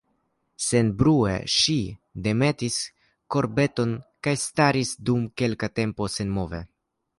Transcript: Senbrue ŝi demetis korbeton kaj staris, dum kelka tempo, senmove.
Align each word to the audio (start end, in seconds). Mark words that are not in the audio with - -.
Senbrue 0.67 1.33
ŝi 1.55 1.75
demetis 2.29 2.79
korbeton 3.35 3.95
kaj 4.29 4.35
staris, 4.47 4.97
dum 5.11 5.31
kelka 5.43 5.73
tempo, 5.81 6.13
senmove. 6.19 6.67